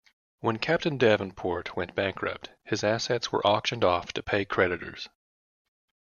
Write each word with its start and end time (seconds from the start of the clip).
When 0.39 0.57
Captain 0.57 0.97
Davenport 0.97 1.75
went 1.77 1.93
bankrupt, 1.93 2.49
his 2.63 2.83
assets 2.83 3.31
were 3.31 3.45
auctioned 3.45 3.83
off 3.83 4.11
to 4.13 4.23
pay 4.23 4.45
creditors. 4.45 5.09